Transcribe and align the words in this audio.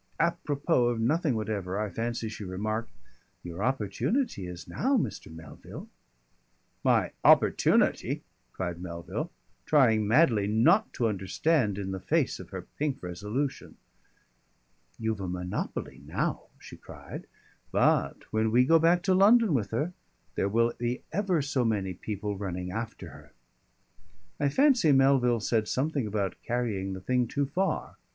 Apropos 0.19 0.87
of 0.87 0.99
nothing 0.99 1.35
whatever 1.35 1.77
I 1.79 1.91
fancy 1.91 2.27
she 2.27 2.43
remarked, 2.43 2.89
"Your 3.43 3.61
opportunity 3.63 4.47
is 4.47 4.67
now, 4.67 4.97
Mr. 4.97 5.31
Melville." 5.31 5.89
"My 6.83 7.11
opportunity!" 7.23 8.23
cried 8.51 8.81
Melville, 8.81 9.29
trying 9.67 10.07
madly 10.07 10.47
not 10.47 10.91
to 10.93 11.07
understand 11.07 11.77
in 11.77 11.91
the 11.91 11.99
face 11.99 12.39
of 12.39 12.49
her 12.49 12.63
pink 12.79 12.97
resolution. 13.03 13.77
"You've 14.97 15.21
a 15.21 15.27
monopoly 15.27 16.01
now," 16.03 16.45
she 16.57 16.77
cried. 16.77 17.27
"But 17.71 18.23
when 18.33 18.49
we 18.49 18.65
go 18.65 18.79
back 18.79 19.03
to 19.03 19.13
London 19.13 19.53
with 19.53 19.69
her 19.69 19.93
there 20.33 20.49
will 20.49 20.73
be 20.79 21.03
ever 21.11 21.43
so 21.43 21.63
many 21.63 21.93
people 21.93 22.35
running 22.37 22.71
after 22.71 23.09
her." 23.09 23.33
I 24.39 24.49
fancy 24.49 24.91
Melville 24.93 25.41
said 25.41 25.67
something 25.67 26.07
about 26.07 26.41
carrying 26.41 26.93
the 26.93 27.01
thing 27.01 27.27
too 27.27 27.45
far. 27.45 27.97